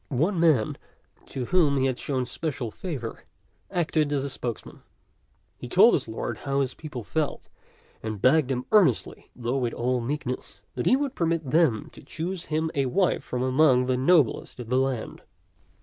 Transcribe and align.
One 0.09 0.39
man 0.39 0.79
to 1.27 1.45
whom 1.45 1.77
he 1.77 1.85
had 1.85 1.99
shown 1.99 2.25
special 2.25 2.71
favor 2.71 3.23
acted 3.69 4.11
as 4.11 4.33
spokesman. 4.33 4.81
He 5.59 5.67
told 5.67 5.93
his 5.93 6.07
lord 6.07 6.39
how 6.39 6.65
the 6.65 6.73
people 6.75 7.03
felt, 7.03 7.49
and 8.01 8.19
begged 8.19 8.49
him 8.49 8.65
earnestly, 8.71 9.29
though 9.35 9.57
with 9.57 9.73
all 9.75 10.01
meekness, 10.01 10.63
that 10.73 10.87
he 10.87 10.95
would 10.95 11.13
permit 11.13 11.51
them 11.51 11.91
to 11.91 12.01
choose 12.01 12.45
him 12.45 12.71
a 12.73 12.87
wife 12.87 13.23
from 13.23 13.43
among 13.43 13.85
the 13.85 13.95
noblest 13.95 14.59
of 14.59 14.69
the 14.69 14.79
land. 14.79 15.21